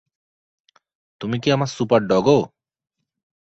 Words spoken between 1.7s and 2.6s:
Super doggo?